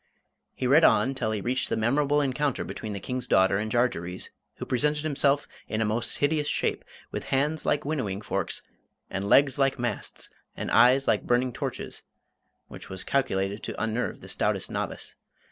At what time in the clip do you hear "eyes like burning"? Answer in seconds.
10.71-11.53